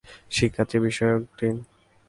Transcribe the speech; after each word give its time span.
শিক্ষার্থী 0.31 0.77
বিষয়ক 0.79 1.21
ডিন। 1.37 1.57